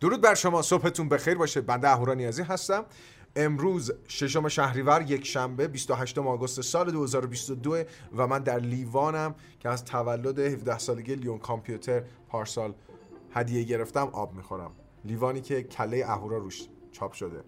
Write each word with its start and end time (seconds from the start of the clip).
درود 0.00 0.20
بر 0.20 0.34
شما 0.34 0.62
صبحتون 0.62 1.08
بخیر 1.08 1.34
باشه. 1.34 1.60
بنده 1.60 1.88
اهورا 1.88 2.14
نیازی 2.14 2.42
هستم. 2.42 2.84
امروز 3.36 3.92
ششم 4.08 4.48
شهریور 4.48 5.02
یک 5.02 5.26
شنبه 5.26 5.68
28 5.68 6.18
آگوست 6.18 6.60
سال 6.60 6.90
2022 6.90 7.76
و 8.16 8.26
من 8.26 8.38
در 8.38 8.58
لیوانم 8.58 9.34
که 9.60 9.68
از 9.68 9.84
تولد 9.84 10.38
17 10.38 10.78
سالگی 10.78 11.14
لیون 11.14 11.38
کامپیوتر 11.38 12.02
پارسال 12.28 12.74
هدیه 13.34 13.62
گرفتم 13.62 14.08
آب 14.12 14.34
می‌خورم. 14.34 14.72
لیوانی 15.04 15.40
که 15.40 15.62
کله 15.62 16.04
اهورا 16.06 16.38
روش 16.38 16.66
چاپ 16.92 17.12
شده. 17.12 17.44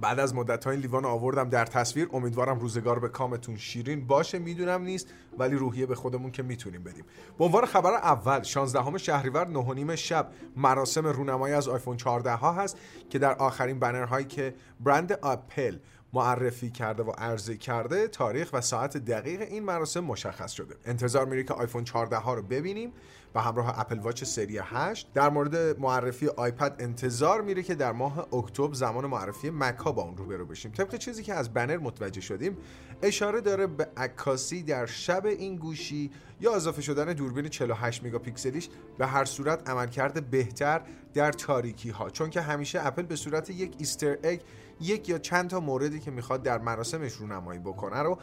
بعد 0.00 0.18
از 0.20 0.34
مدت 0.34 0.64
های 0.64 0.76
لیوان 0.76 1.04
آوردم 1.04 1.48
در 1.48 1.64
تصویر. 1.64 2.08
امیدوارم 2.12 2.58
روزگار 2.58 2.98
به 2.98 3.08
کامتون 3.08 3.56
شیرین 3.56 4.06
باشه 4.06 4.38
می‌دونم 4.38 4.82
نیست 4.82 5.08
ولی 5.38 5.56
روحیه 5.56 5.86
به 5.86 5.94
خودمون 5.94 6.30
که 6.30 6.42
می‌تونیم 6.42 6.82
بدیم. 6.82 7.04
به 7.38 7.44
عنوان 7.44 7.66
خبر 7.66 7.94
اول 7.94 8.42
16 8.42 8.98
شهریور 8.98 9.48
9 9.48 9.96
شب 9.96 10.30
مراسم 10.56 11.06
رونمایی 11.06 11.54
از 11.54 11.68
آیفون 11.68 11.96
14 11.96 12.30
ها 12.30 12.52
هست 12.52 12.78
که 13.10 13.18
در 13.18 13.34
آخرین 13.34 13.78
بنرهایی 13.78 14.26
که 14.26 14.54
برند 14.80 15.12
آپل 15.12 15.76
معرفی 16.12 16.70
کرده 16.70 17.02
و 17.02 17.10
عرضه 17.10 17.56
کرده 17.56 18.08
تاریخ 18.08 18.50
و 18.52 18.60
ساعت 18.60 18.96
دقیق 18.96 19.40
این 19.40 19.64
مراسم 19.64 20.00
مشخص 20.00 20.52
شده. 20.52 20.74
انتظار 20.84 21.26
میره 21.26 21.42
که 21.42 21.54
آیفون 21.54 21.84
14 21.84 22.16
ها 22.16 22.34
رو 22.34 22.42
ببینیم. 22.42 22.92
و 23.34 23.40
همراه 23.40 23.80
اپل 23.80 23.98
واچ 23.98 24.24
سری 24.24 24.58
8 24.58 25.12
در 25.14 25.28
مورد 25.28 25.80
معرفی 25.80 26.28
آیپد 26.28 26.76
انتظار 26.78 27.40
میره 27.40 27.62
که 27.62 27.74
در 27.74 27.92
ماه 27.92 28.34
اکتبر 28.34 28.74
زمان 28.74 29.06
معرفی 29.06 29.50
مک 29.50 29.76
ها 29.76 29.92
با 29.92 30.02
اون 30.02 30.16
روبرو 30.16 30.46
بشیم. 30.46 30.72
طبق 30.72 30.96
چیزی 30.96 31.22
که 31.22 31.34
از 31.34 31.54
بنر 31.54 31.76
متوجه 31.76 32.20
شدیم 32.20 32.56
اشاره 33.02 33.40
داره 33.40 33.66
به 33.66 33.88
عکاسی 33.96 34.62
در 34.62 34.86
شب 34.86 35.26
این 35.26 35.56
گوشی 35.56 36.10
یا 36.40 36.54
اضافه 36.54 36.82
شدن 36.82 37.12
دوربین 37.12 37.48
48 37.48 38.04
مگاپیکسلیش 38.04 38.68
به 38.98 39.06
هر 39.06 39.24
صورت 39.24 39.70
عملکرد 39.70 40.30
بهتر 40.30 40.80
در 41.14 41.32
تاریکی 41.32 41.90
ها 41.90 42.10
چون 42.10 42.30
که 42.30 42.40
همیشه 42.40 42.86
اپل 42.86 43.02
به 43.02 43.16
صورت 43.16 43.50
یک 43.50 43.74
ایستر 43.78 44.18
اگ 44.22 44.40
یک 44.80 45.08
یا 45.08 45.18
چند 45.18 45.50
تا 45.50 45.60
موردی 45.60 46.00
که 46.00 46.10
می‌خواد 46.10 46.42
در 46.42 46.58
مراسمش 46.58 47.12
رونمایی 47.12 47.60
بکنه 47.60 47.98
رو 47.98 48.18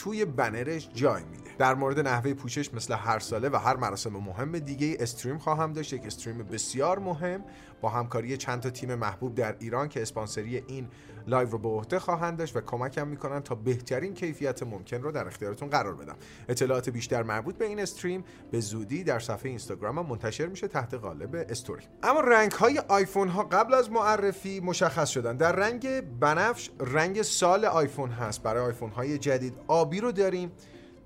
توی 0.00 0.24
بنرش 0.24 0.88
جای 0.94 1.22
میده. 1.24 1.50
در 1.58 1.74
مورد 1.74 2.00
نحوه 2.00 2.34
پوشش 2.34 2.74
مثل 2.74 2.94
هر 2.94 3.18
ساله 3.18 3.48
و 3.48 3.56
هر 3.56 3.76
مراسم 3.76 4.10
مهم 4.10 4.58
دیگه 4.58 4.96
استریم 5.00 5.38
خواهم 5.38 5.72
داشت. 5.72 5.92
یک 5.92 6.06
استریم 6.06 6.38
بسیار 6.38 6.98
مهم 6.98 7.44
با 7.80 7.88
همکاری 7.88 8.36
چند 8.36 8.60
تا 8.60 8.70
تیم 8.70 8.94
محبوب 8.94 9.34
در 9.34 9.56
ایران 9.58 9.88
که 9.88 10.02
اسپانسری 10.02 10.62
این 10.66 10.88
live 11.26 11.48
رو 11.50 11.58
به 11.58 11.68
عهده 11.68 11.98
خواهند 11.98 12.38
داشت 12.38 12.56
و 12.56 12.60
کمکم 12.60 13.08
می‌کنن 13.08 13.40
تا 13.40 13.54
بهترین 13.54 14.14
کیفیت 14.14 14.62
ممکن 14.62 15.02
رو 15.02 15.12
در 15.12 15.26
اختیارتون 15.26 15.70
قرار 15.70 15.94
بدم. 15.94 16.16
اطلاعات 16.48 16.90
بیشتر 16.90 17.22
مربوط 17.22 17.58
به 17.58 17.64
این 17.64 17.80
stream 17.80 18.24
به 18.50 18.60
زودی 18.60 19.04
در 19.04 19.18
صفحه 19.18 19.48
اینستاگرام 19.48 20.06
منتشر 20.06 20.46
میشه 20.46 20.68
تحت 20.68 20.94
قالب 20.94 21.46
استوری. 21.48 21.84
اما 22.02 22.20
رنگ 22.20 22.52
های 22.52 22.78
آیفون 22.88 23.28
ها 23.28 23.42
قبل 23.42 23.74
از 23.74 23.90
معرفی 23.90 24.60
مشخص 24.60 25.08
شدن. 25.08 25.36
در 25.36 25.52
رنگ 25.52 26.00
بنفش 26.00 26.70
رنگ 26.80 27.22
سال 27.22 27.64
آیفون 27.64 28.10
هست. 28.10 28.42
برای 28.42 28.64
آیفون 28.64 28.90
های 28.90 29.18
جدید 29.18 29.54
آبی 29.66 29.89
رو 29.98 30.12
داریم. 30.12 30.52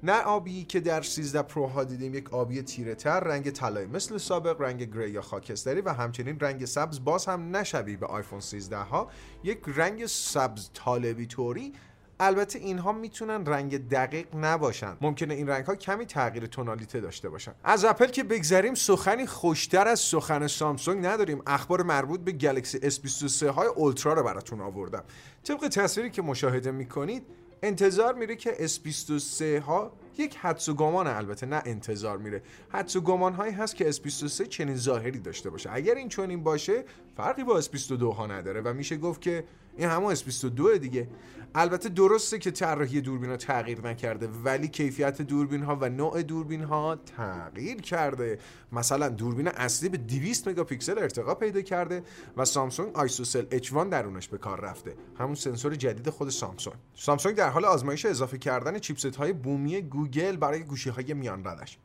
نه 0.03 0.23
آبی 0.23 0.65
که 0.65 0.81
در 0.81 1.03
13 1.03 1.43
پرو 1.43 1.67
ها 1.67 1.85
دیدیم 1.85 2.15
یک 2.15 2.35
آبی 2.35 2.63
تیره 2.63 2.95
تر 2.95 3.21
رنگ 3.21 3.51
طلایی 3.51 3.87
مثل 3.87 4.19
سابق 4.19 4.61
رنگ 4.61 4.95
gray 4.95 5.11
یا 5.11 5.23
خاکستری 5.23 5.81
و 5.81 5.93
همچنین 5.93 6.41
رنگ 6.41 6.65
سبز 6.65 7.05
باز 7.05 7.27
هم 7.27 7.57
شبیه 7.57 7.97
به 7.97 8.07
آیفون 8.07 8.41
13 8.41 8.77
ها 8.77 9.11
یک 9.45 9.59
رنگ 9.67 10.07
سبز 10.07 10.71
طالبی 10.75 11.27
طوری 11.27 11.73
البته 12.21 12.59
اینها 12.59 12.93
می‌تونن 12.93 13.47
رنگ 13.47 13.89
دقیق 13.89 14.27
نباشن. 14.37 14.97
ممکنه 15.01 15.35
این 15.35 15.48
رنگ 15.48 15.65
ها 15.65 15.75
کمی 15.75 16.07
تغییر 16.07 16.47
تونالیته 16.47 17.01
داشته 17.01 17.29
باشن. 17.29 17.55
از 17.65 17.85
اپل 17.85 18.07
که 18.07 18.25
بگذریم 18.25 18.75
سخنی 18.75 19.27
خوشتر 19.27 19.89
از 19.89 20.01
سخن 20.01 20.47
سامسونگ 20.47 21.07
نداریم. 21.07 21.43
اخبار 21.47 21.83
مربوط 21.83 22.21
به 22.21 22.33
گلکسی 22.33 22.79
S23 22.91 23.43
های 23.43 23.67
اولترا 23.67 24.13
رو 24.13 24.23
براتون 24.23 24.61
آوردم. 24.61 25.05
طبق 25.45 25.69
تصویری 25.69 26.11
که 26.11 26.23
مشاهده 26.23 26.71
می‌کنید 26.71 27.27
انتظار 27.63 28.15
میره 28.15 28.37
که 28.37 28.69
S23 28.69 29.42
ها 29.42 29.92
یک 30.19 30.36
حدس 30.36 30.69
و 30.69 30.75
گمان 30.75 31.07
البته 31.07 31.47
نه 31.47 31.63
انتظار 31.64 32.19
میره. 32.19 32.42
حدس 32.69 32.97
و 32.97 33.01
گمان 33.01 33.33
هایی 33.33 33.52
هست 33.52 33.77
که 33.77 33.92
S23 33.92 34.42
چنین 34.48 34.77
ظاهری 34.77 35.19
داشته 35.19 35.51
باشه. 35.51 35.70
اگر 35.73 35.95
این 35.95 36.08
چنین 36.08 36.42
باشه 36.42 36.85
فرقی 37.17 37.45
با 37.45 37.63
S22 37.63 38.02
ها 38.02 38.27
نداره 38.27 38.61
و 38.61 38.73
میشه 38.73 38.97
گفت 38.97 39.20
که 39.20 39.45
این 39.77 39.89
همون 39.89 40.14
S22 40.14 40.79
دیگه. 40.79 41.08
البته 41.57 41.89
درسته 41.89 42.39
که 42.39 42.51
طراحی 42.51 43.01
دوربین 43.01 43.30
ها 43.30 43.36
تغییر 43.36 43.80
نکرده 43.80 44.29
ولی 44.45 44.69
کیفیت 44.69 45.23
دوربین 45.23 45.63
ها 45.63 45.77
و 45.80 45.89
نوع 45.89 46.23
دوربین 46.23 46.63
ها 46.63 46.96
تغییر 47.17 47.81
کرده. 47.81 48.39
مثلا 48.73 49.08
دوربین 49.08 49.48
اصلی 49.48 49.89
به 49.89 49.96
200 49.96 50.48
مگاپیکسل 50.48 50.98
ارتقا 50.98 51.35
پیدا 51.35 51.61
کرده 51.61 52.02
و 52.36 52.45
سامسونگ 52.45 52.96
ISOCELL 52.97 53.45
H1 53.58 53.89
درونش 53.91 54.29
به 54.29 54.39
کار 54.39 54.61
رفته. 54.61 54.95
همون 55.19 55.35
سنسور 55.35 55.75
جدید 55.75 56.11
خود 56.11 56.29
سامسونگ. 56.29 56.77
سامسونگ 56.95 57.36
در 57.36 57.48
حال 57.48 57.64
آزمایش 57.64 58.07
اضافه 58.07 58.39
کردن 58.39 58.79
چیپست 58.79 59.17
های 59.17 59.33
بومی 59.33 59.83
گوگل 59.83 60.04
برای 60.41 60.63
گوشی 60.63 60.91
های 60.91 61.15
میان 61.15 61.45
ردش 61.45 61.79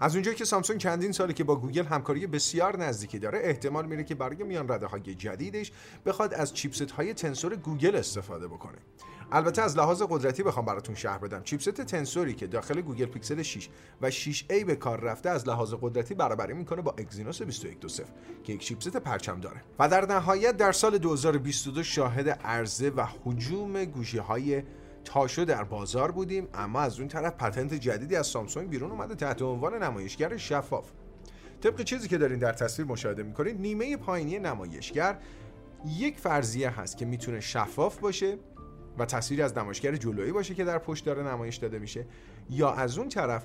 از 0.00 0.14
اونجایی 0.14 0.36
که 0.36 0.44
سامسونگ 0.44 0.80
چندین 0.80 1.12
ساله 1.12 1.32
که 1.32 1.44
با 1.44 1.56
گوگل 1.56 1.84
همکاری 1.84 2.26
بسیار 2.26 2.78
نزدیکی 2.78 3.18
داره 3.18 3.40
احتمال 3.42 3.86
میره 3.86 4.04
که 4.04 4.14
برای 4.14 4.42
میان 4.42 4.68
رده 4.68 4.86
های 4.86 5.14
جدیدش 5.14 5.72
بخواد 6.06 6.34
از 6.34 6.54
چیپست 6.54 6.90
های 6.90 7.14
Tensor 7.14 7.56
گوگل 7.56 7.96
استفاده 7.96 8.48
بکنه. 8.48 8.78
البته 9.32 9.62
از 9.62 9.76
لحاظ 9.76 10.02
قدرتی 10.02 10.42
بخوام 10.42 10.64
براتون 10.64 10.94
شرح 10.94 11.18
بدم. 11.18 11.42
چیپست 11.42 11.70
Tensor 11.70 12.25
ی 12.25 12.34
که 12.34 12.46
داخل 12.46 12.80
گوگل 12.80 13.06
پیکسل 13.06 13.42
6 13.42 13.68
و 14.02 14.10
6A 14.10 14.64
به 14.66 14.76
کار 14.76 15.00
رفته 15.00 15.30
از 15.30 15.48
لحاظ 15.48 15.74
قدرتی 15.80 16.14
برابری 16.14 16.52
می‌کنه 16.52 16.82
با 16.82 16.94
Exynos 16.98 17.42
2120 17.42 18.02
که 18.44 18.52
یک 18.52 18.60
چیپست 18.60 18.96
پرچمداره. 18.96 19.62
و 19.78 19.88
در 19.88 20.06
نهایت 20.06 20.56
در 20.56 20.72
سال 20.72 20.98
2022 20.98 21.82
شاهد 21.82 22.28
عرضه 22.28 22.90
و 22.90 23.06
هجوم 23.24 23.84
گوشی 23.84 24.18
های 24.18 24.62
تاشو 25.04 25.44
در 25.44 25.64
بازار 25.64 26.10
بودیم 26.10 26.48
اما 26.54 26.80
از 26.80 26.98
اون 26.98 27.08
طرف 27.08 27.32
پتنت 27.32 27.74
جدیدی 27.74 28.16
از 28.16 28.26
سامسونگ 28.26 28.68
بیرون 28.68 28.90
اومده 28.90 29.14
تحت 29.14 29.42
عنوان 29.42 29.82
نمایشگر 29.82 30.36
شفاف. 30.36 30.90
طبق 31.60 31.82
چیزی 31.82 32.08
که 32.08 32.18
دارین 32.18 32.38
در 32.38 32.52
تصویر 32.52 32.88
مشاهده 32.88 33.22
می‌کنید 33.22 33.60
نیمه 33.60 33.96
پایینی 33.96 34.38
نمایشگر 34.38 35.18
یک 35.98 36.18
فرضیه 36.18 36.80
هست 36.80 36.96
که 36.96 37.04
می‌تونه 37.04 37.40
شفاف 37.40 37.98
باشه 37.98 38.38
و 38.98 39.04
تصویری 39.04 39.42
از 39.42 39.58
نمایشگر 39.58 39.96
جلویی 39.96 40.32
باشه 40.32 40.54
که 40.54 40.64
در 40.64 40.78
پشت 40.78 41.04
داره 41.04 41.22
نمایش 41.22 41.56
داده 41.56 41.78
میشه 41.78 42.06
یا 42.50 42.72
از 42.72 42.98
اون 42.98 43.08
طرف 43.08 43.44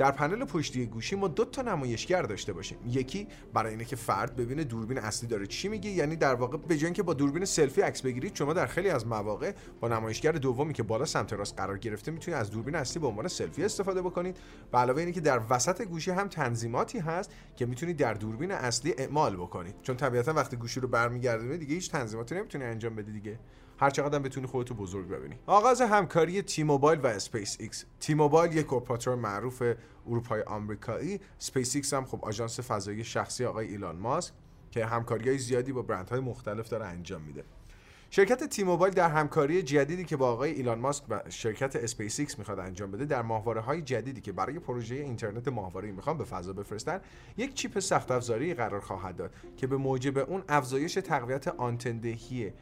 در 0.00 0.10
پنل 0.10 0.44
پشتی 0.44 0.86
گوشی 0.86 1.16
ما 1.16 1.28
دو 1.28 1.44
تا 1.44 1.62
نمایشگر 1.62 2.22
داشته 2.22 2.52
باشیم. 2.52 2.78
یکی 2.86 3.26
برای 3.54 3.70
اینه 3.70 3.84
که 3.84 3.96
فرد 3.96 4.36
ببینه 4.36 4.64
دوربین 4.64 4.98
اصلی 4.98 5.28
داره 5.28 5.46
چی 5.46 5.68
میگه 5.68 5.90
یعنی 5.90 6.16
در 6.16 6.34
واقع 6.34 6.56
به 6.56 6.76
جای 6.76 6.84
اینکه 6.84 7.02
با 7.02 7.14
دوربین 7.14 7.44
سلفی 7.44 7.80
عکس 7.80 8.02
بگیرید 8.02 8.36
شما 8.36 8.52
در 8.52 8.66
خیلی 8.66 8.88
از 8.88 9.06
مواقع 9.06 9.52
با 9.80 9.88
نمایشگر 9.88 10.32
دومی 10.32 10.72
که 10.72 10.82
بالا 10.82 11.04
سمت 11.04 11.32
راست 11.32 11.56
قرار 11.56 11.78
گرفته 11.78 12.10
می‌تونید 12.12 12.40
از 12.40 12.50
دوربین 12.50 12.74
اصلی 12.74 13.00
به 13.00 13.06
عنوان 13.06 13.28
سلفی 13.28 13.64
استفاده 13.64 14.02
بکنید. 14.02 14.36
و 14.72 14.76
علاوه 14.76 15.00
اینه 15.00 15.12
که 15.12 15.20
در 15.20 15.40
وسط 15.50 15.82
گوشی 15.82 16.10
هم 16.10 16.28
تنظیماتی 16.28 16.98
هست 16.98 17.30
که 17.56 17.66
می‌تونید 17.66 17.96
در 17.96 18.14
دوربین 18.14 18.52
اصلی 18.52 18.94
اعمال 18.98 19.36
بکنید. 19.36 19.74
چون 19.82 19.96
طبیعتا 19.96 20.32
وقتی 20.32 20.56
گوشی 20.56 20.80
رو 20.80 20.88
برمیگردونید 20.88 21.60
دیگه 21.60 21.74
هیچ 21.74 21.90
تنظیماتی 21.90 22.34
نمی‌تونید 22.34 22.66
انجام 22.66 22.94
بدید 22.96 23.14
دیگه. 23.14 23.38
هر 23.80 23.90
چقدر 23.90 24.18
بتونی 24.18 24.46
خودتو 24.46 24.74
بزرگ 24.74 25.08
ببینی. 25.08 25.34
آغاز 25.46 25.80
همکاری 25.80 26.42
T-Mobile 26.42 27.00
و 27.00 27.06
SpaceX 27.06 27.56
T-Mobile 27.60 28.56
یک 28.56 28.72
اپراتور 28.72 29.14
معروف 29.14 29.62
اروپایی 30.06 30.42
آمریکایی. 30.42 31.20
اسپیس 31.40 31.76
ایکس 31.76 31.94
هم 31.94 32.04
خب 32.04 32.24
آژانس 32.24 32.60
فضایی 32.60 33.04
شخصی 33.04 33.44
آقای 33.44 33.68
ایلان 33.68 33.96
ماسک 33.96 34.34
که 34.70 34.86
همکاری 34.86 35.28
های 35.28 35.38
زیادی 35.38 35.72
با 35.72 35.82
برندهای 35.82 36.20
مختلف 36.20 36.68
داره 36.68 36.86
انجام 36.86 37.22
میده. 37.22 37.44
شرکت 38.10 38.44
T-Mobile 38.44 38.94
در 38.94 39.08
همکاری 39.08 39.62
جدیدی 39.62 40.04
که 40.04 40.16
با 40.16 40.32
آقای 40.32 40.50
ایلان 40.52 40.78
ماسک 40.78 41.04
و 41.08 41.20
شرکت 41.28 41.76
اسپیس 41.76 42.20
ایکس 42.20 42.38
می‌خواد 42.38 42.58
انجام 42.58 42.90
بده 42.90 43.04
در 43.04 43.22
ماهواره 43.22 43.60
های 43.60 43.82
جدیدی 43.82 44.20
که 44.20 44.32
برای 44.32 44.58
پروژه 44.58 44.94
اینترنت 44.94 45.48
ماهواره‌ای 45.48 45.92
می‌خوان 45.92 46.18
به 46.18 46.24
فضا 46.24 46.52
بفرستن 46.52 47.00
یک 47.36 47.54
چیپ 47.54 47.78
سخت 47.78 48.10
افزاری 48.10 48.54
قرار 48.54 48.80
خواهد 48.80 49.16
داد 49.16 49.34
که 49.56 49.66
به 49.66 49.76
موجب 49.76 50.18
اون 50.18 50.42
افزایش 50.48 50.94
تقویت 50.94 51.48
آنتندهی 51.48 52.52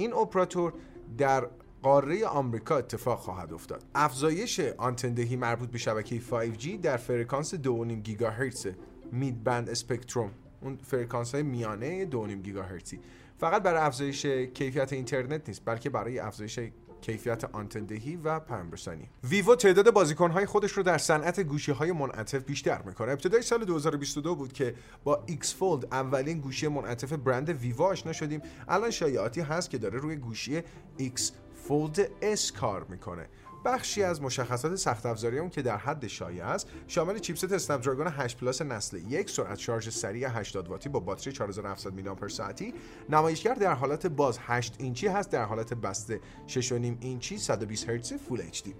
این 0.00 0.12
اپراتور 0.12 0.72
در 1.18 1.48
قاره 1.82 2.26
آمریکا 2.26 2.76
اتفاق 2.76 3.18
خواهد 3.18 3.52
افتاد. 3.52 3.84
افزایش 3.94 4.60
آنتندهی 4.60 5.36
مربوط 5.36 5.70
به 5.70 5.78
شبکه 5.78 6.20
5G 6.20 6.68
در 6.82 6.96
فرکانس 6.96 7.54
2.5 7.54 7.58
گیگاهرتز 7.92 8.66
mid-band 9.12 9.68
spectrum. 9.68 10.30
اون 10.60 10.78
فرکانس 10.82 11.34
های 11.34 11.42
میانه 11.42 12.10
2.5 12.10 12.16
گیگاهرتزی. 12.30 13.00
فقط 13.38 13.62
برای 13.62 13.80
افزایش 13.80 14.26
کیفیت 14.26 14.92
اینترنت 14.92 15.48
نیست 15.48 15.62
بلکه 15.64 15.90
برای 15.90 16.18
افزایش 16.18 16.58
کیفیت 17.00 17.44
آنتندهی 17.44 18.16
و 18.16 18.40
پیامرسانی 18.40 19.08
ویوو 19.24 19.54
تعداد 19.54 19.90
بازیکنهای 19.90 20.46
خودش 20.46 20.72
رو 20.72 20.82
در 20.82 20.98
صنعت 20.98 21.40
گوشی 21.40 21.72
های 21.72 21.92
منعطف 21.92 22.44
بیشتر 22.44 22.82
می‌کنه. 22.82 23.12
ابتدای 23.12 23.42
سال 23.42 23.64
2022 23.64 24.34
بود 24.34 24.52
که 24.52 24.74
با 25.04 25.24
X 25.26 25.54
Fold 25.54 25.84
اولین 25.84 26.40
گوشی 26.40 26.68
منعطف 26.68 27.12
برند 27.12 27.48
ویوو 27.48 27.82
آشنا 27.82 28.12
شدیم. 28.12 28.42
الان 28.68 28.90
شایعاتی 28.90 29.40
هست 29.40 29.70
که 29.70 29.78
داره 29.78 29.98
روی 29.98 30.16
گوشی 30.16 30.62
X 30.96 31.32
Fold 31.54 32.10
S 32.22 32.52
کار 32.52 32.86
می‌کنه. 32.88 33.26
بخشی 33.64 34.02
از 34.02 34.22
مشخصات 34.22 34.74
سخت 34.74 35.06
افزاری 35.06 35.38
اون 35.38 35.50
که 35.50 35.62
در 35.62 35.76
حد 35.76 36.06
شایعه 36.06 36.46
است. 36.46 36.68
شامل 36.86 37.18
چیپست 37.18 37.52
Snapdragon 37.52 38.06
8 38.06 38.38
Plus 38.38 38.62
نسل 38.62 38.96
یک 39.08 39.30
سرعت 39.30 39.58
شارژ 39.58 39.88
سریع 39.88 40.28
80 40.28 40.68
واتی 40.68 40.88
با 40.88 41.00
باتری 41.00 41.32
4700 41.32 41.92
میلی 41.92 42.08
آمپر 42.08 42.28
ساعتی 42.28 42.74
نمایشگر 43.08 43.54
در 43.54 43.72
حالت 43.72 44.06
باز 44.06 44.38
8 44.42 44.74
اینچی 44.78 45.06
هست 45.06 45.30
در 45.30 45.44
حالت 45.44 45.74
بسته 45.74 46.20
6.5 46.48 46.72
اینچی 47.00 47.38
120 47.38 47.88
هرتز 47.88 48.12
Full 48.12 48.40
HD. 48.40 48.74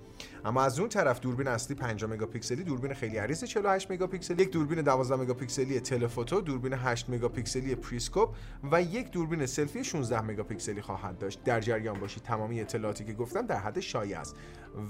اما 0.44 0.62
از 0.62 0.78
اون 0.78 0.88
طرف 0.88 1.20
دوربین 1.20 1.48
اصلی 1.48 1.76
5 1.76 2.04
مگاپیکسلی 2.04 2.64
دوربین 2.64 2.94
خیلی 2.94 3.16
عریض 3.16 3.44
48 3.44 3.90
مگاپیکسلی 3.90 4.42
یک 4.42 4.50
دوربین 4.50 4.82
12 4.82 5.16
مگاپیکسلی 5.16 5.80
telephoto 5.80 6.40
دوربین 6.40 6.72
8 6.72 7.10
مگاپیکسلی 7.10 7.74
periscope 7.74 8.34
و 8.72 8.82
یک 8.82 9.10
دوربین 9.10 9.46
سلفی 9.46 9.84
16 9.84 10.20
مگاپیکسلی 10.20 10.82
خواهد 10.82 11.18
داشت. 11.18 11.44
در 11.44 11.60
جریان 11.60 12.00
باشید. 12.00 12.22
تمامی 12.22 12.60
اطلاعاتی 12.60 13.04
که 13.04 13.12
گفتم 13.12 13.46
در 13.46 13.56
حد 13.56 13.80
شایعه 13.80 14.20
است. 14.20 14.36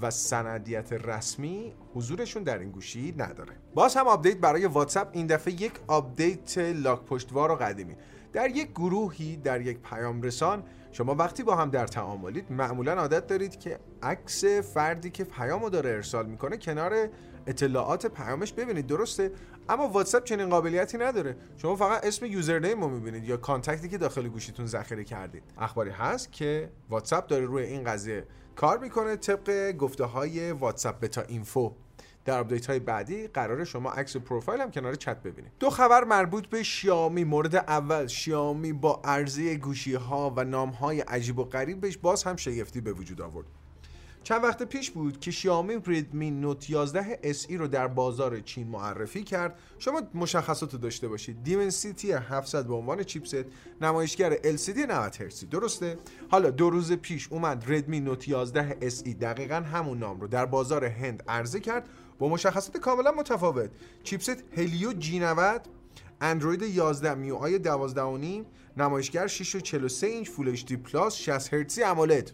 و 0.01 0.11
سندیت 0.11 0.93
رسمی 0.93 1.73
حضورشون 1.93 2.43
در 2.43 2.59
این 2.59 2.71
گوشی 2.71 3.15
نداره. 3.17 3.53
باز 3.73 3.95
هم 3.95 4.07
آپدیت 4.07 4.37
برای 4.37 4.65
واتساپ 4.65 5.07
این 5.11 5.27
دفعه 5.27 5.53
یک 5.53 5.73
آپدیت 5.87 6.57
لاک 6.57 7.05
پشتوار 7.05 7.51
و 7.51 7.55
قدیمی. 7.55 7.95
در 8.33 8.49
یک 8.49 8.71
گروهی 8.71 9.35
در 9.35 9.61
یک 9.61 9.77
پیام 9.79 10.21
رسان 10.21 10.63
شما 10.91 11.15
وقتی 11.15 11.43
با 11.43 11.55
هم 11.55 11.69
در 11.69 11.87
تعاملید 11.87 12.51
معمولا 12.51 12.93
عادت 12.93 13.27
دارید 13.27 13.59
که 13.59 13.79
عکس 14.03 14.45
فردی 14.45 15.09
که 15.09 15.23
پیامو 15.23 15.69
داره 15.69 15.89
ارسال 15.89 16.25
می‌کنه 16.25 16.57
کنار 16.57 17.09
اطلاعات 17.47 18.05
پیامش 18.05 18.53
ببینید. 18.53 18.87
درسته؟ 18.87 19.31
اما 19.71 19.87
واتساپ 19.87 20.23
چنین 20.23 20.49
قابلیتی 20.49 20.97
نداره. 20.97 21.37
شما 21.57 21.75
فقط 21.75 22.05
اسم 22.05 22.25
username 22.25 22.81
رو 22.81 22.89
می‌بینید 22.89 23.23
یا 23.23 23.37
contact 23.37 23.83
ی 23.83 23.89
که 23.89 23.97
داخل 23.97 24.27
گوشیتون 24.27 24.65
ذخیره 24.65 25.03
کردید. 25.03 25.43
اخباری 25.57 25.89
هست 25.91 26.31
که 26.31 26.69
واتساپ 26.89 27.27
داره 27.27 27.45
روی 27.45 27.63
این 27.63 27.83
قضیه 27.83 28.27
کار 28.55 28.77
می‌کنه 28.77 29.15
طبق 29.15 29.71
گفته 29.71 30.03
های 30.03 30.51
WABetaInfo. 30.51 31.73
در 32.25 32.39
آپدیت 32.39 32.69
های 32.69 32.79
بعدی 32.79 33.27
قراره 33.27 33.63
شما 33.63 33.91
عکس 33.91 34.17
پروفایل 34.17 34.61
هم 34.61 34.71
کنار 34.71 34.95
چت 34.95 35.23
ببینید. 35.23 35.51
دو 35.59 35.69
خبر 35.69 36.03
مربوط 36.03 36.47
به 36.47 36.63
شیائومی. 36.63 37.23
مورد 37.23 37.55
اول 37.55 38.07
شیائومی 38.07 38.73
با 38.73 39.01
عرضه 39.03 39.55
گوشی 39.55 39.93
ها 39.93 40.33
و 40.35 40.43
نام 40.43 40.69
های 40.69 41.01
عجیب 41.01 41.39
و 41.39 41.43
غریبش 41.43 41.97
باز 41.97 42.23
هم 42.23 42.35
شگفتی 42.35 42.81
به 42.81 42.93
وجود 42.93 43.21
آورد. 43.21 43.47
چند 44.23 44.43
وقت 44.43 44.63
پیش 44.63 44.91
بود 44.91 45.19
که 45.19 45.31
شیائومی 45.31 45.75
Redmi 45.75 46.31
Note 46.31 46.69
11 46.69 47.33
SE 47.33 47.51
رو 47.51 47.67
در 47.67 47.87
بازار 47.87 48.39
چین 48.39 48.67
معرفی 48.67 49.23
کرد. 49.23 49.59
شما 49.79 50.01
مشخصات 50.13 50.75
داشته 50.75 51.07
باشید. 51.07 51.43
Dimensity 51.43 52.11
700 52.11 52.67
به 52.67 52.73
عنوان 52.73 53.03
چیپست 53.03 53.45
نمایشگر 53.81 54.35
LCD 54.35 54.77
90 54.77 55.15
هرتزی. 55.15 55.45
درسته؟ 55.45 55.97
حالا 56.31 56.49
دو 56.49 56.69
روز 56.69 56.93
پیش 56.93 57.27
اومد 57.31 57.63
Redmi 57.67 57.99
Note 57.99 58.27
11 58.27 58.89
SE 58.89 59.09
دقیقا 59.21 59.55
همون 59.55 59.97
نام 59.97 60.21
رو 60.21 60.27
در 60.27 60.45
بازار 60.45 60.85
هند 60.85 61.23
عرضه 61.27 61.59
کرد. 61.59 61.89
با 62.19 62.29
مشخصات 62.29 62.77
کاملا 62.77 63.11
متفاوت. 63.11 63.69
چیپست 64.03 64.43
Helio 64.57 64.93
G 64.93 65.19
90 65.19 65.61
اندروید 66.21 66.61
11 66.61 67.15
MIUI 67.15 67.59
12 67.59 68.45
نمایشگر 68.77 69.27
6 69.27 69.55
و 69.55 69.59
43 69.59 70.07
اینچ 70.07 70.29
Full 70.29 70.49
HD 70.49 70.77
Plus 70.77 71.15
60 71.15 71.53
هرتزی 71.53 71.83
AMOLED 71.83 72.31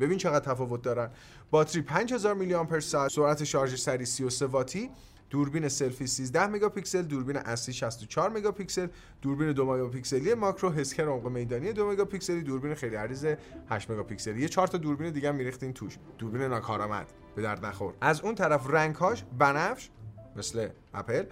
ببین 0.00 0.18
چقدر 0.18 0.54
تفاوت 0.54 0.82
دارن. 0.82 1.10
باتری 1.50 1.82
5000 1.82 2.34
میلی 2.34 2.54
آمپر 2.54 2.80
ساعت 2.80 3.12
سرعت 3.12 3.44
شارژ 3.44 3.74
سریع 3.74 4.04
33 4.04 4.46
واتی 4.46 4.90
دوربین 5.30 5.68
سلفی 5.68 6.06
13 6.06 6.46
مگاپیکسل 6.46 7.02
دوربین 7.02 7.36
اصلی 7.36 7.74
64 7.74 8.30
مگاپیکسل 8.30 8.86
دوربین 9.22 9.52
2 9.52 9.64
مگاپیکسلی 9.64 10.34
ماکرو 10.34 10.70
حسگر 10.70 11.08
عمق 11.08 11.26
میدانی 11.28 11.72
2 11.72 11.90
مگاپیکسلی 11.90 12.42
دوربین 12.42 12.74
خیلی 12.74 12.96
عریض 12.96 13.26
8 13.70 13.90
مگاپیکسلی. 13.90 14.40
یه 14.42 14.48
چهار 14.48 14.66
تا 14.66 14.78
دوربین 14.78 15.12
دیگه 15.12 15.30
میریختین 15.30 15.72
توش. 15.72 15.98
دوربین 16.18 16.42
ناکارآمد. 16.42 17.12
به 17.36 17.42
درد 17.42 17.66
نخور. 17.66 17.94
از 18.00 18.20
اون 18.20 18.34
طرف 18.34 18.70
رنگهاش 18.70 19.24
بنفش 19.38 19.90
مثل 20.36 20.68
اپل 20.94 21.24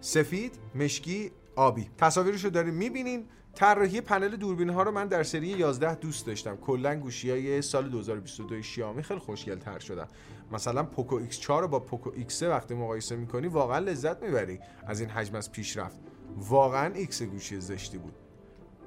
سفید 0.00 0.58
مشکی 0.74 1.32
آبی. 1.60 1.90
تصاویرشو 1.98 2.48
داریم 2.48 2.74
می‌بینین. 2.74 3.26
طراحی 3.54 4.00
پنل 4.00 4.36
دوربین 4.36 4.70
ها 4.70 4.82
رو 4.82 4.90
من 4.90 5.06
در 5.06 5.22
سری 5.22 5.46
11 5.46 5.94
دوست 5.94 6.26
داشتم. 6.26 6.56
کلا 6.56 6.96
گوشی 7.00 7.30
های 7.30 7.62
سال 7.62 7.88
2022 7.88 8.62
شیائومی 8.62 9.02
خیلی 9.02 9.20
خوشگل 9.20 9.58
تر 9.58 9.78
شدن. 9.78 10.06
مثلا 10.52 10.82
پوکو 10.82 11.20
X4 11.26 11.48
رو 11.48 11.68
با 11.68 11.80
پوکو 11.80 12.10
X3 12.10 12.42
وقتی 12.42 12.74
مقایسه 12.74 13.16
می‌کنی 13.16 13.46
واقعا 13.46 13.78
لذت 13.78 14.22
می‌بری 14.22 14.60
از 14.86 15.00
این 15.00 15.10
حجم 15.10 15.34
از 15.34 15.52
پیشرفت. 15.52 16.00
واقعا 16.36 16.94
X 16.94 17.22
گوشی 17.22 17.60
زشتی 17.60 17.98
بود. 17.98 18.14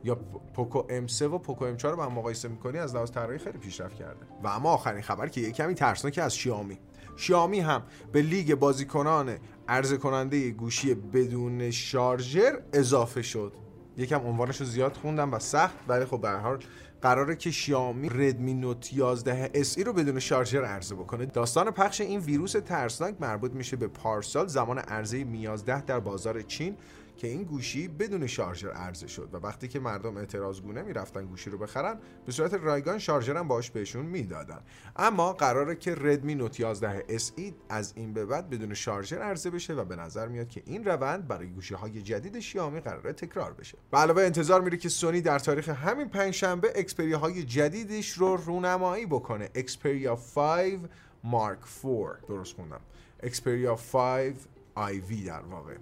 یا 0.04 0.16
پوکو 0.54 0.84
M3 1.08 1.22
و 1.22 1.38
پوکو 1.38 1.78
M4 1.78 1.84
رو 1.84 1.96
با 1.96 2.06
هم 2.06 2.12
مقایسه 2.12 2.48
می‌کنی 2.48 2.78
از 2.78 2.96
لحاظ 2.96 3.12
طراحی 3.12 3.38
خیلی 3.38 3.58
پیشرفت 3.58 3.96
کرده. 3.96 4.26
و 4.44 4.48
اما 4.48 4.74
آخرین 4.74 5.02
خبر 5.02 5.28
که 5.28 5.42
یه 5.42 5.52
کمی 5.52 5.74
ترسناک 5.74 6.18
از 6.18 6.36
شیائومی 6.36 6.80
شیائومی 7.16 7.60
هم 7.60 7.84
به 8.12 8.22
لیگ 8.22 8.56
بازیکنان 8.56 9.38
عرضه 9.68 9.98
کننده 9.98 10.52
گوشی 10.52 10.94
بدون 10.94 11.72
شارژر 11.72 12.60
اضافه 12.74 13.22
شد. 13.22 13.54
یکم 13.98 14.28
عنوانش 14.28 14.58
رو 14.58 14.66
زیاد 14.66 14.94
خوندم 14.94 15.34
و 15.34 15.40
سخت 15.40 15.76
ولی 15.88 16.06
خب 16.06 16.22
به 16.22 16.30
حال 16.32 16.60
قراره 17.02 17.36
که 17.36 17.52
شیائومی 17.52 18.10
Redmi 18.10 18.54
Note 18.54 18.94
11 18.94 19.52
SE 19.54 19.84
رو 19.84 19.94
بدون 19.94 20.20
شارژر 20.20 20.64
عرضه 20.64 20.96
بکنه. 20.96 21.26
داستان 21.26 21.72
پخش 21.72 22.02
این 22.02 22.20
ویروس 22.20 22.52
ترسناک 22.52 23.16
مربوط 23.20 23.52
میشه 23.52 23.78
به 23.78 23.88
پارسال 23.88 24.48
زمان 24.48 24.80
عرضه 24.80 25.24
می 25.24 25.40
11 25.40 25.82
در 25.82 26.00
بازار 26.00 26.42
چین 26.42 26.78
که 27.18 27.28
این 27.28 27.44
گوشی 27.44 27.88
بدون 27.88 28.28
شارژر 28.28 28.70
عرضه 28.70 29.08
شد 29.08 29.30
و 29.34 29.38
وقتی 29.38 29.68
که 29.68 29.80
مردم 29.80 30.18
اعتراض 30.18 30.62
گونه 30.62 30.82
می‌رفتن 30.82 31.26
گوشی 31.26 31.50
رو 31.50 31.58
بخرن 31.58 32.00
به 32.26 32.32
صورت 32.32 32.54
رایگان 32.54 33.00
شارژر 33.00 33.38
هم 33.38 33.48
باش 33.48 33.72
بهشون 33.72 34.06
می‌دادن. 34.06 34.60
اما 34.96 35.34
قراره 35.34 35.76
که 35.76 35.96
Redmi 35.96 36.36
Note 36.36 36.60
11 36.60 37.06
ای 37.36 37.54
از 37.70 37.94
این 37.96 38.14
به 38.14 38.26
بعد 38.26 38.50
بدون 38.50 38.74
شارژر 38.74 39.20
عرضه 39.20 39.50
بشه 39.50 39.74
و 39.74 39.86
به 39.86 39.96
نظر 39.96 40.28
میاد 40.28 40.50
که 40.50 40.64
این 40.66 40.86
روند 40.86 41.28
برای 41.28 41.48
گوشی 41.48 41.74
های 41.74 42.02
جدید 42.02 42.40
شیائومی 42.40 42.80
قراره 42.80 43.14
تکرار 43.14 43.54
بشه. 43.54 43.78
به 43.92 43.98
علاوه 43.98 44.22
انتظار 44.22 44.62
میره 44.62 44.78
که 44.78 44.90
سونی 44.90 45.22
در 45.22 45.40
تاریخ 45.40 45.70
همین 45.70 46.10
پنجشنبه 46.10 46.74
اکسپریا 46.76 47.20
های 47.20 47.44
جدیدش 47.44 48.10
رو 48.10 48.36
رونمایی 48.36 49.06
بکنه. 49.06 49.50
اکسپریا 49.56 50.16
5 50.16 50.80
مارک 51.24 51.60
4 51.84 52.20
درست 52.28 52.56
خوندم. 52.56 52.82
اکسپریا 53.24 53.76
5 53.76 54.36
IV 54.76 55.28
در 55.28 55.42
واقع. 55.42 55.78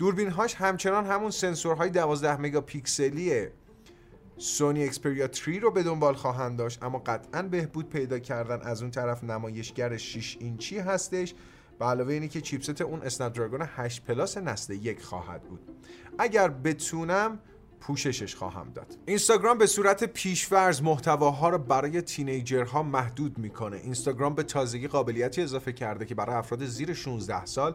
دوربین 0.00 0.30
هاش 0.30 0.54
همچنان 0.54 1.06
همون 1.06 1.30
سنسورهای 1.30 1.90
12 1.90 2.36
مگاپیکسلی 2.40 3.46
سونی 4.36 4.84
اکسپریا 4.84 5.28
3 5.32 5.58
رو 5.58 5.70
به 5.70 5.82
دنبال 5.82 6.14
خواهند 6.14 6.58
داشت 6.58 6.82
اما 6.82 6.98
قطعا 6.98 7.42
بهبود 7.42 7.88
پیدا 7.88 8.18
کردن 8.18 8.60
از 8.62 8.82
اون 8.82 8.90
طرف 8.90 9.24
نمایشگر 9.24 9.96
6 9.96 10.36
اینچی 10.40 10.78
هستش 10.78 11.34
به 11.78 11.84
علاوه 11.84 12.12
اینی 12.12 12.28
که 12.28 12.40
chipset 12.40 12.80
اون 12.80 13.02
Snapdragon 13.02 13.68
8 13.76 14.04
Plus 14.04 14.38
نسل 14.38 14.72
یک 14.72 15.02
خواهد 15.02 15.42
بود. 15.42 15.60
اگر 16.18 16.48
بتونم 16.48 17.38
پوششش 17.80 18.34
خواهم 18.34 18.70
داد. 18.74 18.98
اینستاگرام 19.06 19.58
به 19.58 19.66
صورت 19.66 20.04
پیش‌فرض 20.04 20.82
محتواها 20.82 21.48
رو 21.48 21.58
برای 21.58 22.02
teenager 22.02 22.73
ها 22.73 22.82
محدود 22.82 23.38
می‌کنه. 23.38 23.76
اینستاگرام 23.76 24.34
به 24.34 24.42
تازگی 24.42 24.88
قابلیتی 24.88 25.42
اضافه 25.42 25.72
کرده 25.72 26.06
که 26.06 26.14
برای 26.14 26.36
افراد 26.36 26.64
زیر 26.64 26.94
16 26.94 27.44
سال 27.44 27.74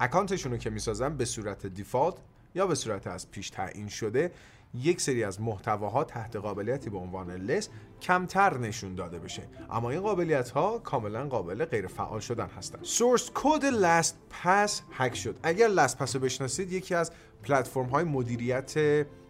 اکانتشون 0.00 0.52
رو 0.52 0.58
که 0.58 0.70
می‌سازن 0.70 1.16
به 1.16 1.24
صورت 1.24 1.66
دیفالت 1.66 2.14
یا 2.54 2.66
به 2.66 2.74
صورت 2.74 3.06
از 3.06 3.30
پیش 3.30 3.50
تعیین 3.50 3.88
شده 3.88 4.32
یک 4.74 5.00
سری 5.00 5.24
از 5.24 5.40
محتواها 5.40 6.04
تحت 6.04 6.36
قابلیتی 6.36 6.90
به 6.90 6.98
عنوان 6.98 7.30
لس 7.30 7.68
کمتر 8.02 8.58
نشون 8.58 8.94
داده 8.94 9.18
بشه. 9.18 9.42
اما 9.70 9.90
این 9.90 10.00
قابلیت 10.00 10.50
ها 10.50 10.78
کاملا 10.78 11.28
قابل 11.28 11.64
غیر 11.64 11.86
فعال 11.86 12.20
شدن 12.20 12.46
هستن. 12.46 12.78
سورس 12.82 13.30
کد 13.34 13.64
لاست 13.64 14.18
پس 14.30 14.82
هک 14.92 15.14
شد. 15.14 15.38
اگر 15.42 15.68
لاست 15.68 15.98
پس 15.98 16.16
رو 16.16 16.22
بشناسید 16.22 16.72
یکی 16.72 16.94
از 16.94 17.12
پلتفرم 17.42 17.86
های 17.86 18.04
مدیریت 18.04 18.74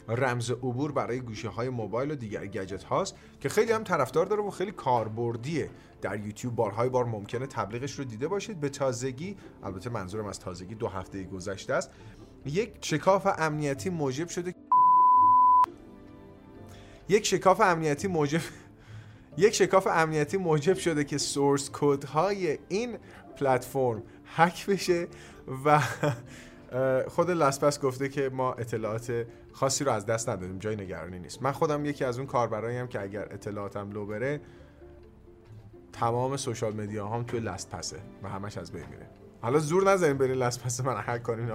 رمز 0.09 0.51
عبور 0.51 0.93
برای 0.93 1.21
گوشه 1.21 1.49
های 1.49 1.69
موبایل 1.69 2.11
و 2.11 2.15
دیگر 2.15 2.47
گجت 2.47 2.85
هاست 2.85 3.17
که 3.41 3.49
خیلی 3.49 3.73
هم 3.73 3.85
طرفدار 3.85 4.27
داره 4.27 4.43
و 4.43 4.51
خیلی 4.51 4.73
کاربردیه. 4.73 5.71
در 6.03 6.21
یوتیوب 6.21 6.55
بارهای 6.55 6.89
بار 6.89 7.05
ممکنه 7.05 7.47
تبلیغش 7.47 7.93
رو 7.93 8.05
دیده 8.05 8.29
باشید. 8.29 8.61
به 8.61 8.69
تازگی 8.69 9.37
البته 9.65 9.91
منظورم 9.91 10.27
از 10.27 10.41
تازگی 10.41 10.75
دو 10.75 10.89
هفته 10.89 11.25
گذشته 11.25 11.75
است 11.75 11.91
یک 12.47 12.71
شکاف 12.81 13.27
امنیتی 13.39 13.91
موجب 13.91 14.29
شده 14.29 14.55
یک 17.09 17.27
شکاف 17.27 17.61
امنیتی 17.61 18.09
موجب 18.09 18.41
یک 19.37 19.55
شکاف 19.55 19.87
امنیتی 19.87 20.37
موجب 20.37 20.77
شده 20.77 21.05
که 21.05 21.19
سورس 21.19 21.71
کد 21.73 22.05
های 22.05 22.59
این 22.69 22.99
پلتفرم 23.37 24.03
هک 24.37 24.67
بشه 24.67 25.07
و 25.65 25.81
خود 27.09 27.31
لسپس 27.31 27.81
گفته 27.81 28.09
که 28.09 28.31
ما 28.33 28.53
اطلاعات 28.53 29.27
خاصی 29.53 29.85
رو 29.85 29.93
از 29.93 30.07
دست 30.07 30.29
ندادیم 30.29 30.59
جای 30.59 30.77
نگرانی 30.77 31.19
نیست. 31.19 31.43
من 31.43 31.53
خودم 31.53 31.85
یکی 31.85 32.05
از 32.05 32.19
اون 32.19 32.27
کاربراییم 32.27 32.87
که 32.87 33.01
اگر 33.01 33.29
اطلاعاتم 33.31 33.91
لو 33.91 34.07
بره 34.07 34.41
تمام 35.93 36.37
social 36.37 36.73
media 36.73 37.09
هم 37.09 37.23
توی 37.23 37.41
LastPass 37.41 37.71
ه 37.71 37.97
و 38.23 38.29
همش 38.29 38.59
از 38.59 38.73
بین 38.73 38.87
میره. 38.91 39.11
حالا 39.41 39.59
زور 39.59 39.93
نزنین 39.93 40.19
برین 40.19 40.37
LastPass 40.37 40.81
من 40.81 40.97
هک 40.99 41.23
کنین 41.23 41.51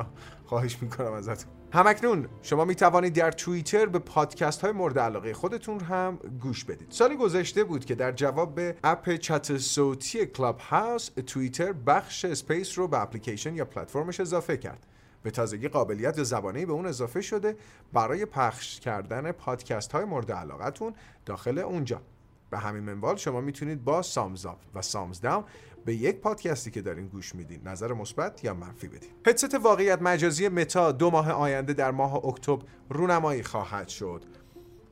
خواهش 0.45 0.77
می‌کنم 0.81 1.13
ازتون. 1.13 1.51
همکنون 1.73 2.27
شما 2.41 2.65
می 2.65 2.75
توانید 2.75 3.13
در 3.13 3.31
توییتر 3.31 3.85
به 3.85 3.99
پادکست 3.99 4.61
های 4.61 4.71
مورد 4.71 4.99
علاقه 4.99 5.33
خودتون 5.33 5.79
هم 5.79 6.19
گوش 6.41 6.65
بدید. 6.65 6.87
سال 6.89 7.15
گذشته 7.15 7.63
بود 7.63 7.85
که 7.85 7.95
در 7.95 8.11
جواب 8.11 8.55
به 8.55 8.75
اپ 8.83 9.15
چت 9.15 9.57
صوتی 9.57 10.25
کلاب 10.25 10.59
هاوس 10.59 11.09
توییتر 11.27 11.71
بخش 11.71 12.25
Space 12.25 12.77
رو 12.77 12.87
به 12.87 13.01
اپلیکیشن 13.01 13.55
یا 13.55 13.65
پلتفرمش 13.65 14.19
اضافه 14.19 14.57
کرد. 14.57 14.87
به 15.23 15.31
تازگی 15.31 15.67
قابلیت 15.67 16.23
زبانه 16.23 16.65
به 16.65 16.73
اون 16.73 16.85
اضافه 16.85 17.21
شده 17.21 17.55
برای 17.93 18.25
پخش 18.25 18.79
کردن 18.79 19.31
پادکست 19.31 19.91
های 19.91 20.05
مورد 20.05 20.31
علاقتون 20.31 20.93
داخل 21.25 21.57
اونجا. 21.57 22.01
به 22.49 22.57
همین 22.57 22.83
منوال 22.83 23.15
شما 23.15 23.41
می‌تونید 23.41 23.83
با 23.83 24.01
thumbs 24.01 24.45
up 24.45 24.57
و 24.75 24.81
thumbs 24.81 25.21
down 25.21 25.43
به 25.85 25.95
یک 25.95 26.15
پادکستی 26.21 26.71
که 26.71 26.81
دارین 26.81 27.07
گوش 27.07 27.35
میدین 27.35 27.61
نظر 27.65 27.93
مثبت 27.93 28.43
یا 28.43 28.53
منفی 28.53 28.87
بدین. 28.87 29.09
هدست 29.27 29.55
واقعیت 29.55 30.01
مجازی 30.01 30.47
متا 30.47 30.91
دو 30.91 31.09
ماه 31.09 31.31
آینده 31.31 31.73
در 31.73 31.91
ماه 31.91 32.25
اکتبر 32.25 32.63
رونمایی 32.89 33.43
خواهد 33.43 33.87
شد. 33.87 34.23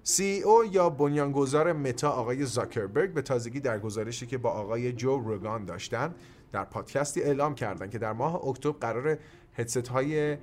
CEO 0.04 0.66
یا 0.66 0.90
بنیانگذار 0.90 1.74
متا 1.74 2.10
آقای 2.10 2.46
زاکربرگ 2.46 3.14
به 3.14 3.22
تازگی 3.22 3.60
در 3.60 3.80
گزارشی 3.80 4.28
که 4.28 4.38
با 4.38 4.50
آقای 4.50 4.94
جو 4.94 5.18
روگان 5.18 5.66
داشتن 5.66 6.16
در 6.52 6.64
پادکستی 6.64 7.22
اعلام 7.22 7.56
کردن 7.56 7.90
که 7.90 7.98
در 7.98 8.14
ماه 8.14 8.48
اکتبر 8.48 8.80
قرار 8.80 9.18
هدست 9.60 9.88
های 9.88 10.38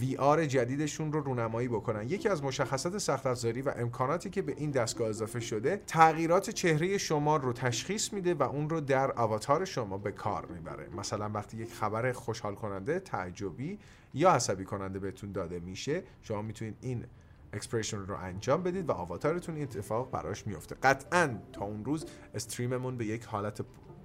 VR 0.00 0.46
جدیدشون 0.46 1.12
رو 1.12 1.20
رونمایی 1.20 1.68
بکنن. 1.68 2.08
یکی 2.08 2.28
از 2.28 2.44
مشخصات 2.44 2.98
سخت 2.98 3.26
افزاری 3.26 3.62
و 3.62 3.72
امکاناتی 3.76 4.30
که 4.30 4.42
به 4.42 4.54
این 4.56 4.70
دستگاه 4.70 5.08
اضافه 5.08 5.40
شده 5.40 5.82
تغییرات 5.86 6.50
چهره 6.50 6.98
شما 6.98 7.36
رو 7.36 7.52
تشخیص 7.52 8.12
میده 8.12 8.34
و 8.34 8.42
اون 8.42 8.70
رو 8.70 8.80
در 8.80 9.12
آواتار 9.12 9.64
شما 9.64 9.98
به 9.98 10.12
کار 10.12 10.46
می‌بره. 10.46 10.88
مثلا 10.96 11.30
وقتی 11.34 11.56
یک 11.56 11.72
خبر 11.72 12.12
خوشحال 12.12 12.54
کننده 12.54 13.00
تعجبی 13.00 13.78
یا 14.14 14.30
عصبی 14.30 14.64
کننده 14.64 14.98
بهتون 14.98 15.32
داده 15.32 15.60
میشه 15.60 16.02
شما 16.22 16.42
می‌تونید 16.42 16.76
این 16.80 17.04
expression 17.52 17.98
رو 17.98 18.16
انجام 18.16 18.62
بدید 18.62 18.88
و 18.88 18.92
آواتارتون 18.92 19.54
این 19.54 19.64
اتفاق 19.64 20.10
براش 20.10 20.46
میفته 20.46 20.76
قطعا 20.82 21.38
تا 21.52 21.64
اون 21.64 21.84
روز 21.84 22.06
stream 22.34 22.75
مون 22.75 22.96
به 22.96 23.06
یک 23.06 23.24
حالت 23.24 23.60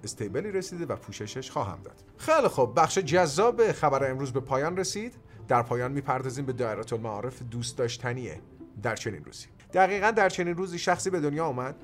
stable 0.06 0.45
ی 0.45 0.52
رسیده 0.52 0.86
و 0.86 0.96
پوششش 0.96 1.50
خواهم 1.50 1.82
داد. 1.82 1.94
خیلی 2.16 2.48
خوب. 2.48 2.80
بخش 2.80 2.98
جذاب 2.98 3.72
خبر 3.72 4.10
امروز 4.10 4.32
به 4.32 4.40
پایان 4.40 4.76
رسید. 4.76 5.14
در 5.48 5.62
پایان 5.62 5.92
می‌پردازیم 5.92 6.46
به 6.46 6.52
دایره 6.52 6.92
المعارف 6.92 7.42
دوست 7.42 7.78
داشتنیه 7.78 8.40
در 8.82 8.96
چنین 8.96 9.24
روزی. 9.24 9.46
دقیقا 9.72 10.10
در 10.10 10.28
چنین 10.28 10.56
روزی 10.56 10.78
شخصی 10.78 11.10
به 11.10 11.20
دنیا 11.20 11.46
آمد 11.46 11.76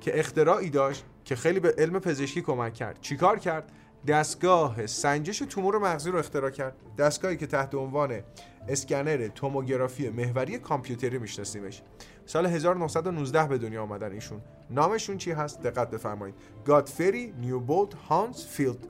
که 0.00 0.18
اختراعی 0.18 0.70
داشت 0.70 1.04
که 1.24 1.36
خیلی 1.36 1.60
به 1.60 1.74
علم 1.78 1.98
پزشکی 1.98 2.42
کمک 2.42 2.74
کرد. 2.74 2.98
چیکار 3.00 3.38
کرد؟ 3.38 3.72
دستگاه 4.06 4.86
سنجش 4.86 5.38
تومور 5.38 5.78
مغزی 5.78 6.10
رو 6.10 6.18
اختراع 6.18 6.50
کرد. 6.50 6.76
دستگاهی 6.98 7.36
که 7.36 7.46
تحت 7.46 7.74
عنوان 7.74 8.22
اسکنر 8.68 9.28
توموگرافی 9.28 10.08
محوری 10.08 10.58
کامپیوتری 10.58 11.18
میشناسیمش. 11.18 11.82
سال 12.28 12.46
1919 12.46 13.48
به 13.48 13.58
دنیا 13.58 13.82
آمدن 13.82 14.12
ایشون. 14.12 14.40
نامشون 14.70 15.18
چی 15.18 15.30
هست؟ 15.30 15.62
دقت 15.62 15.90
بفرمایید. 15.90 16.34
گادفری 16.64 17.34
نیوبولت 17.40 17.94
هانسفیلد 17.94 18.86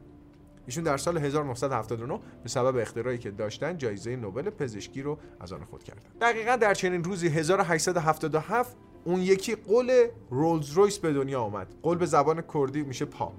ایشون 0.66 0.84
در 0.84 0.96
سال 0.96 1.18
1979 1.18 2.20
به 2.42 2.48
سبب 2.48 2.76
اختراعی 2.76 3.18
که 3.18 3.30
داشتن 3.30 3.76
جایزه 3.76 4.16
نوبل 4.16 4.50
پزشکی 4.50 5.02
رو 5.02 5.18
از 5.40 5.52
آن 5.52 5.64
خود 5.64 5.82
کردن. 5.82 6.00
دقیقا 6.20 6.56
در 6.56 6.74
چنین 6.74 7.04
روزی 7.04 7.28
1877 7.28 8.76
اون 9.04 9.20
یکی 9.20 9.54
قل 9.54 10.06
رولز 10.30 10.70
رویس 10.70 10.98
به 10.98 11.12
دنیا 11.12 11.40
آمد. 11.40 11.74
قل 11.82 11.98
به 11.98 12.06
زبان 12.06 12.44
کردی 12.54 12.82
میشه 12.82 13.04
پا. 13.04 13.32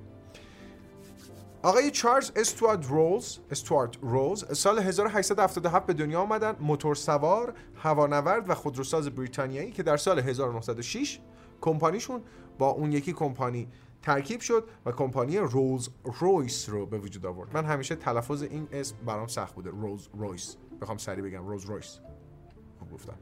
آقای 1.63 1.91
چارلز 1.91 2.31
استوارد 2.35 2.85
رولز 2.85 3.37
استوارد 3.51 3.97
رولز 4.01 4.57
سال 4.57 4.79
1877 4.79 5.85
به 5.85 5.93
دنیا 5.93 6.21
آمدن 6.21 6.55
موتور 6.59 6.95
سوار 6.95 7.53
هوانورد 7.75 8.49
و 8.49 8.53
خودروساز 8.53 9.09
بریتانیایی 9.09 9.71
که 9.71 9.83
در 9.83 9.97
سال 9.97 10.19
1906 10.19 11.19
کمپانیشون 11.61 12.21
با 12.57 12.69
اون 12.69 12.91
یکی 12.91 13.13
کمپانی 13.13 13.67
ترکیب 14.01 14.41
شد 14.41 14.67
و 14.85 14.91
کمپانی 14.91 15.37
رولز 15.37 15.89
رویس 16.03 16.69
رو 16.69 16.85
به 16.85 16.97
وجود 16.97 17.25
آورد. 17.25 17.57
من 17.57 17.65
همیشه 17.65 17.95
تلفظ 17.95 18.41
این 18.41 18.67
اسم 18.71 18.95
برام 19.05 19.27
سخت 19.27 19.55
بوده 19.55 19.69
رولز 19.69 20.07
رویس. 20.13 20.55
بخوام 20.81 20.97
سریع 20.97 21.23
بگم 21.23 21.47
رولز 21.47 21.65
رویس. 21.65 21.99
گفتم. 22.93 23.17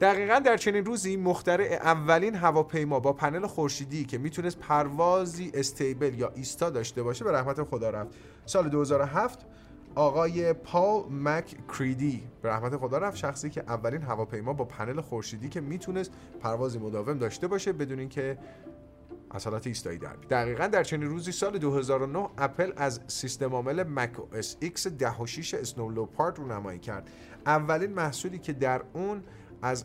دقیقا 0.00 0.38
در 0.38 0.56
چنین 0.56 0.84
روزی 0.84 1.16
مخترع 1.16 1.78
اولین 1.82 2.34
هواپیما 2.34 3.00
با 3.00 3.12
پنل 3.12 3.46
خورشیدی 3.46 4.04
که 4.04 4.18
می‌تونست 4.18 4.58
پروازی 4.58 5.50
استیبل 5.54 6.18
یا 6.18 6.32
ایستا 6.34 6.70
داشته 6.70 7.02
باشه 7.02 7.24
به 7.24 7.32
رحمت 7.32 7.62
خدا 7.62 7.90
رفت. 7.90 8.14
سال 8.46 8.68
2007 8.68 9.46
آقای 9.94 10.52
پال 10.52 11.04
مک 11.10 11.56
کریدی 11.78 12.22
به 12.42 12.48
رحمت 12.48 12.76
خدا 12.76 12.98
رفت 12.98 13.16
شخصی 13.16 13.50
که 13.50 13.60
اولین 13.60 14.02
هواپیما 14.02 14.52
با 14.52 14.64
پنل 14.64 15.00
خورشیدی 15.00 15.48
که 15.48 15.60
می‌تونست 15.60 16.12
پروازی 16.40 16.78
مداوم 16.78 17.18
داشته 17.18 17.46
باشه 17.46 17.72
بدون 17.72 17.98
اینکه 17.98 18.38
از 19.30 19.46
حالت 19.46 19.66
ایستایی 19.66 19.98
در 19.98 20.16
دقیقا 20.30 20.66
در 20.66 20.84
چنین 20.84 21.08
روزی 21.08 21.32
سال 21.32 21.58
2009 21.58 22.28
اپل 22.38 22.72
از 22.76 23.00
سیستم 23.06 23.54
عامل 23.54 23.82
Mac 23.82 24.10
OS 24.32 24.56
X 24.60 24.86
10 24.86 25.18
و 25.20 25.26
6 25.26 25.54
Snow 25.54 25.88
Leopard 25.88 26.38
رونمایی 26.38 26.78
کرد. 26.78 27.10
اولین 27.46 27.92
محصولی 27.92 28.38
که 28.38 28.52
در 28.52 28.82
اون 28.92 29.22
از 29.62 29.84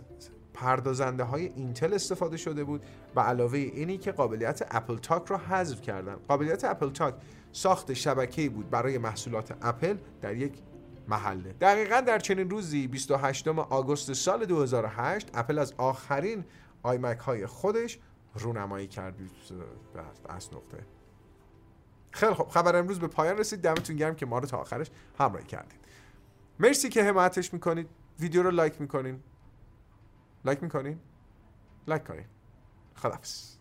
پردازنده 0.53 1.23
های 1.23 1.45
اینتل 1.45 1.93
استفاده 1.93 2.37
شده 2.37 2.63
بود 2.63 2.85
و 3.15 3.19
علاوه 3.19 3.57
اینی 3.57 3.97
که 3.97 4.11
قابلیت 4.11 4.67
AppleTalk 4.71 5.25
را 5.27 5.37
حذف 5.37 5.81
کردن. 5.81 6.15
قابلیت 6.27 6.65
AppleTalk 6.65 7.15
ساخت 7.51 7.93
شبکه‌ای 7.93 8.49
بود 8.49 8.69
برای 8.69 8.97
محصولات 8.97 9.53
اپل 9.61 9.97
در 10.21 10.35
یک 10.35 10.53
محله. 11.07 11.53
دقیقا 11.61 12.01
در 12.01 12.19
چنین 12.19 12.49
روزی 12.49 12.87
28 12.87 13.47
آگوست 13.47 14.13
سال 14.13 14.45
2008 14.45 15.29
اپل 15.33 15.59
از 15.59 15.73
آخرین 15.77 16.45
iMac 16.83 17.17
های 17.17 17.45
خودش 17.45 17.99
رونمایی 18.35 18.87
کرد 18.87 19.15
از 20.29 20.53
نقطه. 20.53 20.85
خیلی 22.11 22.33
خب 22.33 22.47
خبر 22.49 22.75
امروز 22.75 22.99
به 22.99 23.07
پایان 23.07 23.37
رسید. 23.37 23.61
دمتون 23.61 23.95
گرم 23.95 24.15
که 24.15 24.25
ما 24.25 24.39
رو 24.39 24.45
تا 24.45 24.57
آخرش 24.57 24.87
همراهی 25.19 25.45
کردید 25.45 25.79
مرسی 26.59 26.89
که 26.89 27.03
حمایتش 27.03 27.53
می‌کنید. 27.53 27.89
ویدیو 28.19 28.43
رو 28.43 28.51
لایک 28.51 28.81
می‌کنین. 28.81 29.23
لایک 30.45 30.63
می‌کنین. 30.63 30.99
لایک 31.87 32.03
کنین. 32.03 32.25
خدافظ 32.95 33.52